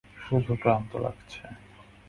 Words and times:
শুধু 0.25 0.51
ক্লান্ত 0.55 0.91
লাগছে। 0.95 1.41